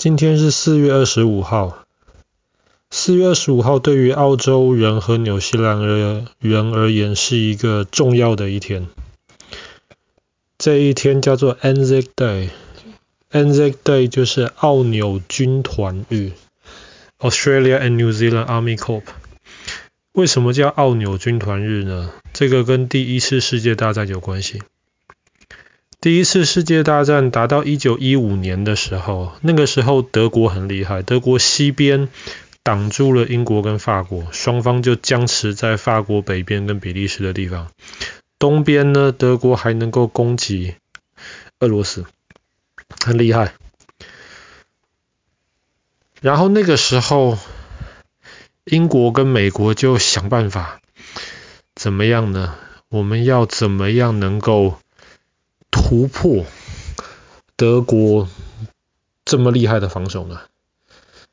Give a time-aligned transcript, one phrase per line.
[0.00, 1.84] 今天是四月二十五号。
[2.90, 8.86] 四月二十五号对于澳洲人和纽西兰人而言是一个重要的一天。
[10.56, 12.48] 这一天叫做 Anzac Day。
[13.30, 16.30] Anzac Day 就是澳纽军团日
[17.18, 19.02] （Australia and New Zealand Army Corps）。
[20.12, 22.10] 为什么叫澳纽军团日呢？
[22.32, 24.62] 这个跟第一次世界大战有关系。
[26.00, 32.08] 第一次世界大战打到一九一五年的时候，那个时候德国很厉害，德国西边
[32.62, 37.70] 挡住了英国跟法国，双方就僵持在法国北边跟比利时的地方。
[38.38, 40.76] 东边呢，德国还能够攻击
[41.58, 42.06] 俄罗斯，
[43.04, 43.52] 很厉害。
[46.22, 47.36] 然后那个时候，
[48.64, 50.80] 英国跟美国就想办法，
[51.74, 52.54] 怎么样呢？
[52.88, 54.78] 我们要怎么样能够
[55.70, 56.44] 突破
[57.56, 58.28] 德国
[59.24, 60.40] 这么厉害的防守呢？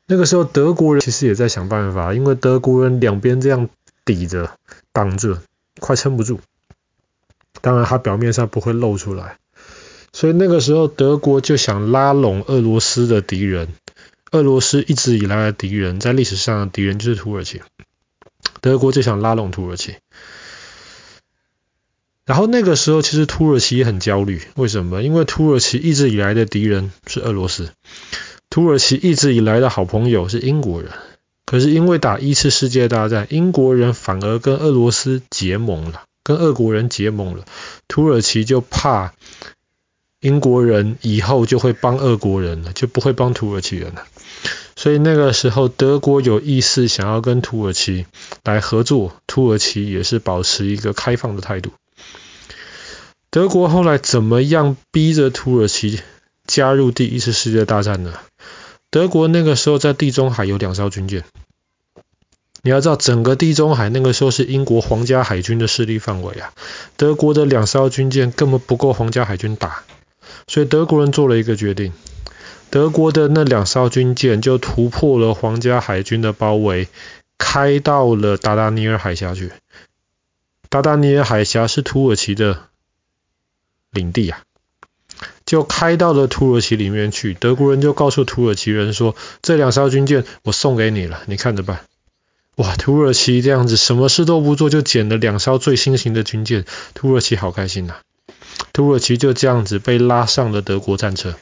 [0.06, 3.68] 那个时候德国人其实也在想办法，因为德国人两边这样
[4.04, 4.52] 抵着
[4.92, 5.42] 挡着，
[5.80, 6.40] 快撑不住。
[7.60, 9.38] 当然，他表面上不会露出来。
[10.12, 13.68] 所以那个时候德国就想拉拢俄罗斯的敌人。
[14.30, 17.62] 俄罗斯一直以来的敌人，在历史上的敌人就是土耳其。
[18.60, 19.96] 德国就想拉拢土耳其。
[22.28, 24.42] 然后那个时候，其实土耳其也很焦虑。
[24.54, 25.02] 为什么？
[25.02, 27.70] 因为土耳其一直以来的敌人是俄罗斯，
[28.50, 30.90] 土耳其一直以来的好朋友是英国人。
[31.46, 37.46] 可是因为打一次世界大战，英国人反而跟俄罗斯结盟了，跟俄国人结盟了。
[37.88, 39.14] 土耳其就怕
[40.20, 44.04] 英国人以后就会帮俄国人了，就不会帮土耳其人了。
[44.76, 48.04] 所以那个时候，德国有意思想要跟土耳其
[48.44, 51.70] 来合作，土耳其也是保持一个开放的态度。
[53.30, 56.00] 德国后来怎么样逼着土耳其
[56.46, 58.14] 加入第一次世界大战呢？
[58.90, 61.24] 德国那个时候在地中海有两艘军舰。
[62.62, 66.52] 你要知道，整个地中海那个时候是英国皇家海军的势力范围啊。
[66.96, 69.84] 德国的两艘军舰根本不够皇家海军打，
[70.46, 71.92] 所以德国人做了一个决定：
[72.70, 76.88] 德国的那两艘军舰就突破了皇家海军的包围，
[77.36, 79.52] 开到了达达尼尔海峡去。
[80.70, 82.67] 达达尼尔海峡是土耳其的。
[83.90, 84.42] 领地啊，
[85.46, 87.34] 就开到了土耳其里面去。
[87.34, 91.80] 德国人就告诉土耳其人说：“这两艘军舰我送给你了，你看着办。”
[92.56, 98.00] 哇，土耳其这样子什么事都不做，就捡了两艘最新型的军舰，土耳其好开心呐、啊！
[98.72, 101.36] 土耳其就这样子被拉上了德国战车。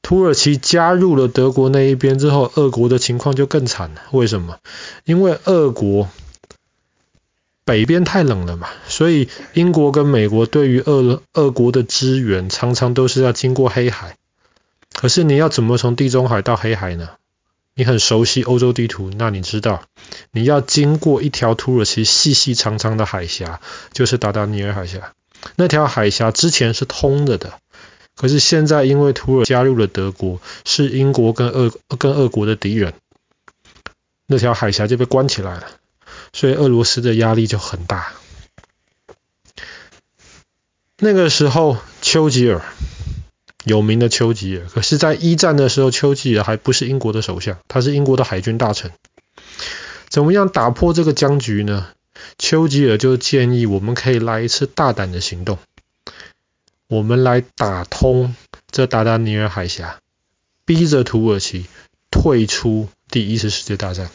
[0.00, 4.02] 土耳其加入了德国那一边之后，俄国的情况就更惨了。
[4.12, 4.58] 为什么？
[5.04, 6.08] 因为俄国。
[7.66, 14.16] 北边太冷了嘛，所以英国跟美国对于俄俄国的支援常常都是要经过黑海。
[14.94, 17.10] 可是你要怎么从地中海到黑海呢？
[17.74, 19.82] 你很熟悉欧洲地图，那你知道
[20.30, 23.60] 你要经过一条土耳其细细长长的海峡，
[23.92, 25.12] 就是达达尼尔海峡。
[25.56, 27.54] 那条海峡之前是通着的，
[28.14, 32.94] 可是现在因为土耳其加入了德国，是英国跟俄跟俄国的敌人，
[34.28, 35.64] 那条海峡就被关起来了。
[36.32, 38.12] 所以俄罗斯的压力就很大。
[40.98, 42.62] 那个时候，丘吉尔
[43.64, 48.92] 有名的丘吉尔，可是，在一战的时候，丘吉尔还不是英国的首相，他是英国的海军大臣。
[50.08, 51.88] 怎么样打破这个僵局呢？
[52.38, 55.58] 丘吉尔就建议我们可以来一次大胆的行动，
[56.86, 58.34] 我们来打通
[58.70, 60.00] 这达达尼尔海峡，
[60.64, 61.66] 逼着土耳其
[62.10, 64.10] 退出第一次世界大战。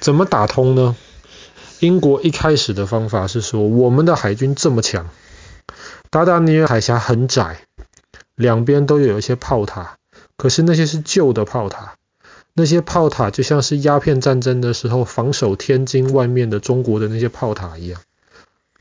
[0.00, 0.96] 怎么打通呢？
[1.80, 5.08] 英国一开始的方法是说，我们的海军这么强，
[6.10, 7.60] 达达尼尔海峡很窄，
[8.34, 9.96] 两边都有一些炮塔，
[10.36, 11.94] 可是那些是旧的炮塔，
[12.54, 18.00] 那些炮塔就像是鸦片战争的时候防守天津外面的中国的那些炮塔一样。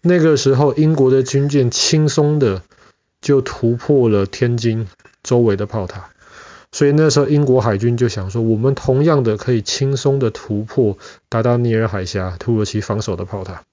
[0.02, 2.62] 那个时候，英国的军舰轻松的
[3.22, 4.88] 就突破了天津
[5.22, 6.10] 周围的炮塔。
[6.72, 10.98] 所以那时候英国海军就想说，我们同样的可以轻松的突破
[11.30, 13.64] 达达尼尔海峡土耳其防守的炮塔。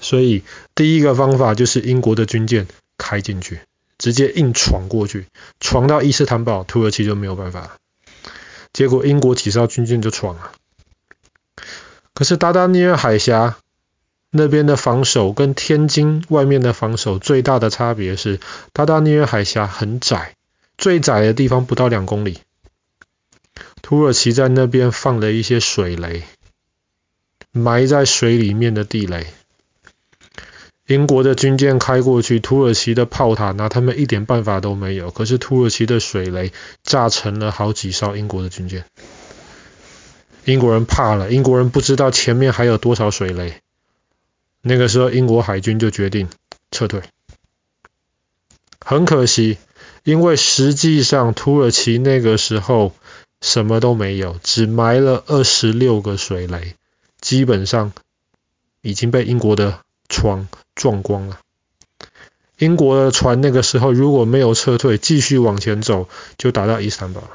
[0.00, 0.44] 所以
[0.74, 3.60] 第一个方法就是英国的军舰开进去，
[3.98, 5.26] 直接硬闯过去，
[5.58, 7.78] 闯到伊斯坦堡，土耳其就没有办法。
[8.72, 10.52] 结果英国几艘军舰就闯了。
[12.14, 13.56] 可是达达尼尔海峡
[14.30, 18.38] 那边的防守跟天津外面的防守最大的差别是，
[18.72, 20.35] 达达尼尔海峡很窄。
[20.78, 22.38] 最窄的地方不到两公里，
[23.82, 26.24] 土耳其在那边放了一些水雷，
[27.52, 29.26] 埋在水里面的地雷。
[30.86, 35.10] 英国的军舰开过去，土耳其的炮塔拿他们一点办法都没有。
[35.10, 36.52] 可是土耳其的水雷
[36.84, 38.84] 炸沉了好几艘英国的军舰，
[40.44, 43.60] 英国人怕了，英国人不知道前面还有多少水雷。
[44.62, 46.28] 那个时候，英国海军就决定
[46.70, 47.02] 撤退。
[48.78, 49.58] 很可惜，
[50.06, 52.92] 因为实际上土耳其那个时候
[53.40, 56.76] 什么都没有，只埋了二十六个水雷，
[57.20, 57.92] 基本上
[58.82, 61.40] 已经被英国的船撞光了。
[62.56, 66.08] 英国的船那个时候如果没有撤退，继续往前走，
[66.38, 67.30] 就打到伊斯坦堡了。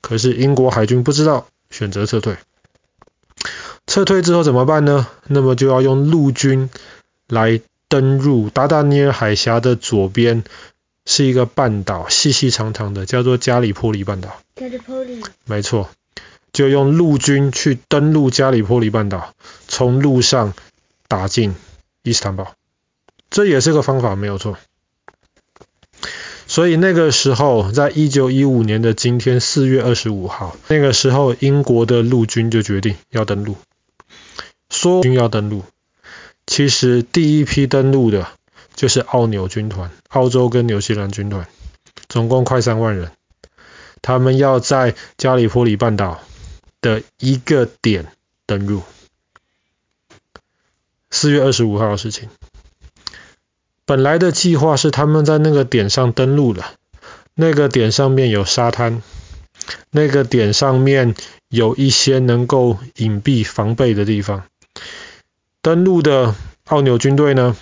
[0.00, 2.38] 可是英国海军不知道，选择撤退。
[3.86, 5.06] 撤退之后怎么办呢？
[5.26, 6.70] 那么就要用陆军
[7.28, 10.42] 来登入达达尼尔海峡的左边，
[11.06, 14.40] 是一个半岛，细细长长的，叫做加里波里半岛。
[14.56, 15.22] 加里波里。
[15.44, 15.90] 没错，
[16.52, 19.34] 就用陆军去登陆加里波里半岛，
[19.68, 20.54] 从陆上
[21.06, 21.54] 打进
[22.02, 22.54] 伊斯坦堡，
[23.28, 24.56] 这也是个方法，没有错。
[26.46, 33.56] 所以那个时候，在一九一五年的今天四月二十五号，那个时候英国的陆军就决定要登陆，
[34.70, 35.64] 说军要登陆，
[36.46, 38.28] 其实第一批登陆的。
[38.74, 41.48] 就是澳纽军团，澳洲跟纽西兰军团，
[42.08, 43.10] 总共快三万人，
[44.02, 46.20] 他们要在加里波里半岛
[46.80, 48.06] 的一个点
[48.46, 48.82] 登陆。
[51.10, 52.28] 四月二十五号的事情，
[53.84, 56.72] 本来的计划是他们在那个点上登陆了，
[57.34, 59.00] 那个点上面有沙滩，
[59.90, 61.14] 那个点上面
[61.48, 64.42] 有一些能够隐蔽防备的地方。
[65.62, 66.34] 登陆的
[66.64, 67.56] 澳纽军队呢，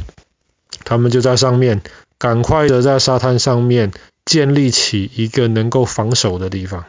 [0.85, 1.83] 他们就在上面，
[2.19, 3.93] 赶快的在沙滩上面
[4.25, 6.85] 建立起一个能够防守的地方。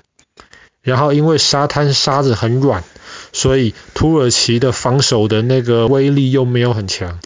[0.81, 2.83] 然后因为沙滩沙子很软，
[3.31, 7.19] 所以土耳其的防守的那个威力又没有很强，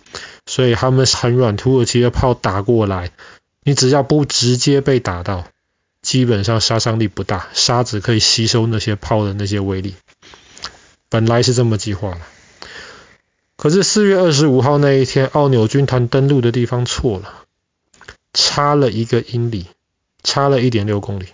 [0.46, 1.58] 所以他们很软。
[1.58, 3.10] 土耳其的炮打过来，
[3.63, 5.48] 你只要不直接被打到，
[6.04, 9.96] 基本上杀伤力不大，沙子可以吸收那些炮的那些威力。
[11.10, 12.20] 本来是这么计划。
[13.57, 17.45] 可是四月二十五号那一天，奥纽军团登陆的地方错了，
[18.31, 19.65] 差了一个英里，
[20.24, 21.25] 差了一点六公里，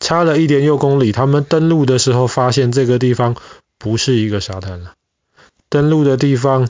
[0.00, 1.12] 差了一点六公里。
[1.12, 3.36] 他们登陆的时候发现这个地方
[3.78, 4.94] 不是一个沙滩了，
[5.68, 6.68] 登陆的地方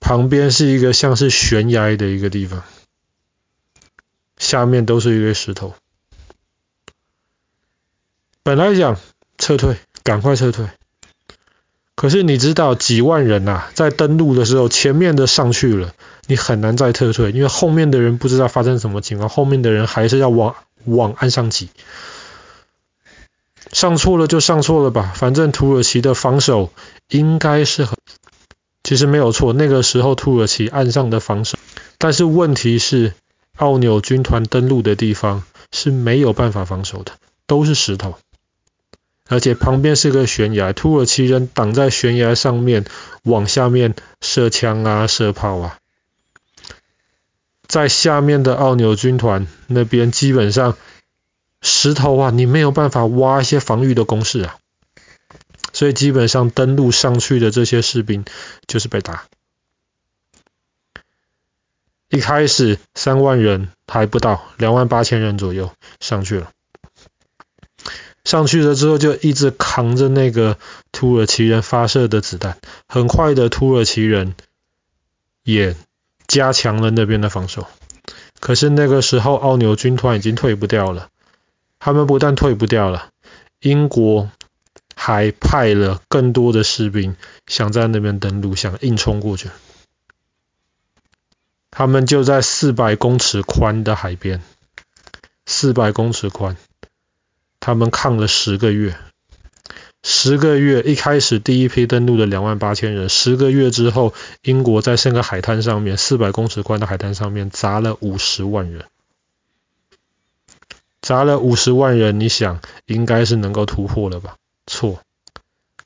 [0.00, 2.64] 旁边是一个像是悬崖的一个地方，
[4.36, 5.74] 下面都是一堆石头。
[8.42, 8.98] 本来想
[9.38, 10.68] 撤退，赶快撤退。
[11.96, 15.94] 可是你知道几万人呐、啊，在登陆的时候，前面的上去了，
[16.26, 21.68] 你很难再撤退，因为后面的人不知道发生什么情况，后面的人还是要往往岸上挤。
[23.72, 26.70] 上错了就上错了吧，反正土耳其的防守
[27.08, 27.96] 应该是很，
[28.82, 31.56] 其实没有错，那个时候土耳其岸上的防守，
[31.98, 33.14] 但是问题是
[33.56, 37.12] 奥纽军团登陆的地方是没有办法防守的，
[37.46, 38.14] 都是石头。
[39.28, 42.84] 而且旁边是个悬崖，土耳其人挡在悬崖上面，
[43.22, 45.78] 往下面射枪啊，射炮啊。
[47.66, 50.76] 在下面的奥纽军团那边，基本上
[51.62, 54.58] 石头啊，你没有办法挖一些防御的工事啊。
[55.72, 58.24] 所以基本上登陆上去的这些士兵
[58.66, 59.24] 就是被打。
[62.10, 66.50] 一开始三万人还不到，两万八千人左右上去了。
[68.24, 70.58] 上去了之后，就一直扛着那个
[70.92, 72.58] 土耳其人发射的子弹。
[72.88, 74.34] 很快的，土耳其人
[75.42, 75.76] 也
[76.26, 77.66] 加强了那边的防守。
[78.40, 81.10] 可是那个时候，澳纽军团已经退不掉了。
[81.78, 83.10] 他们不但退不掉了，
[83.60, 84.30] 英国
[84.96, 87.16] 还派了更多的士兵
[87.46, 89.50] 想在那边登陆，想硬冲过去。
[91.70, 94.42] 他们就在四百公尺宽的海边，
[95.44, 96.56] 四百公尺宽。
[97.64, 98.94] 他们抗了十个月，
[100.02, 108.84] 十个月，一开始第一批登陆的两万八千人，十个月之后，英国在这个海滩上面，四百公尺宽的海滩上面砸了五十万人，
[111.00, 114.36] 砸了五十万人，你想应该是能够突破了吧？
[114.66, 115.00] 错，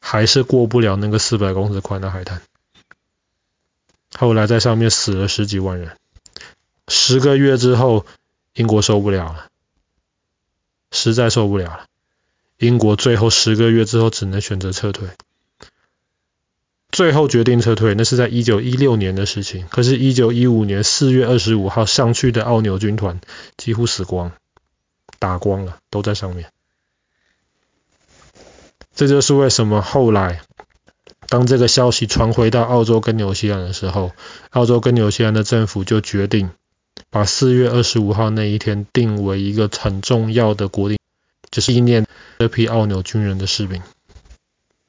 [0.01, 2.43] 还是过不了那个四百公尺宽的海滩。
[4.19, 5.97] 后来在上面死了十几万人，
[6.89, 8.05] 十个月之后，
[8.55, 9.45] 英国受不了了。
[10.91, 11.87] 实在受不了了，
[12.59, 15.09] 英国最后十个月之后只能选择撤退。
[16.91, 19.67] 最后决定撤退，那是在一九一六年的事情。
[19.71, 23.21] 可是，一九一五年四月二十五号上去的澳纽军团
[23.59, 24.33] 几乎死光，
[25.19, 26.51] 打光了，都在上面。
[28.95, 30.41] 这就是为什么后来
[31.29, 34.13] 当这个消息传回到澳洲跟纽西兰的时候，
[34.51, 36.51] 澳洲跟纽西兰的政府就决定
[37.11, 40.99] 把四月二十五号那一天定为一个很重要的国定，
[41.51, 42.07] 就是纪念
[42.39, 43.83] 这批奥纽军人的士兵。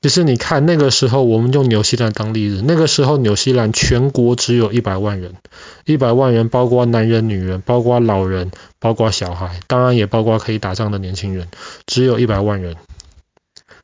[0.01, 5.35] 其实你看那个时候，我们用纽西兰当例子，那个时候纽西兰全国只有一百万人，
[5.83, 11.49] 一百万人包括男人、女人，包括老人，包括小孩，当然也包括可以打仗的年轻人，
[11.85, 12.77] 只有一百万人，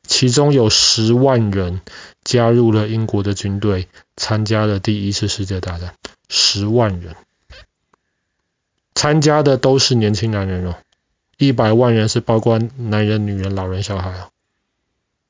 [0.06, 1.82] 其中有十万人
[2.24, 5.92] 加入了英国的军队，参加了第一次世界大战，
[6.30, 7.14] 十万人，
[8.96, 10.74] 参加的都是年轻男人哦，
[11.36, 14.30] 一百万人是包括男人、女人、老人、小孩哦。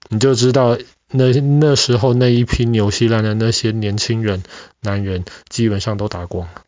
[0.08, 0.78] 你就知道
[1.10, 4.44] 那那时候那一批纽西兰的那些年轻人、
[4.80, 6.62] 男人基本上都打光了。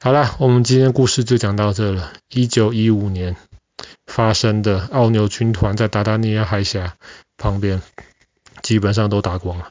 [0.00, 2.12] 好了，我们今天故事就讲到这了。
[2.28, 3.36] 一九一五年
[4.06, 6.94] 发生的澳纽军团在达达尼亚海峡
[7.36, 7.82] 旁边，
[8.62, 9.70] 基本上都打光了。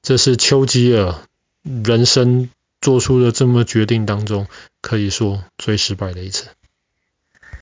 [0.00, 1.16] 这是丘吉尔
[1.62, 4.46] 人生做出了这么决定当中，
[4.80, 6.48] 可以说最失败的一次。